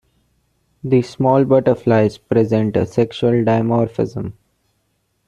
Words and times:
These 0.83 1.09
small 1.11 1.45
butterflies 1.45 2.17
present 2.17 2.75
a 2.75 2.87
sexual 2.87 3.33
dimorphism. 3.33 4.33